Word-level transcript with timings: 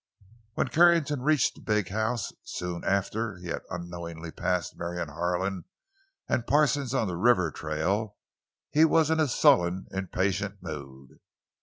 When 0.55 0.69
Carrington 0.69 1.21
reached 1.21 1.53
the 1.53 1.61
big 1.61 1.89
house 1.89 2.33
soon 2.43 2.83
after 2.83 3.37
he 3.37 3.49
had 3.49 3.61
unknowingly 3.69 4.31
passed 4.31 4.75
Marion 4.75 5.09
Harlan 5.09 5.65
and 6.27 6.47
Parsons 6.47 6.95
on 6.95 7.07
the 7.07 7.15
river 7.15 7.51
trail, 7.51 8.17
he 8.71 8.83
was 8.83 9.11
in 9.11 9.19
a 9.19 9.27
sullen, 9.27 9.85
impatient 9.91 10.63
mood. 10.63 11.19